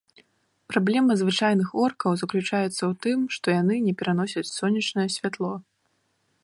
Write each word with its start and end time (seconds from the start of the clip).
Праблема 0.71 1.17
звычайных 1.21 1.67
оркаў 1.83 2.11
заключаецца 2.21 2.73
ў 2.73 2.91
тым, 3.07 3.19
што 3.37 3.47
яны 3.61 3.75
не 3.89 3.93
пераносяць 3.99 4.49
сонечнае 4.59 5.09
святло. 5.17 5.53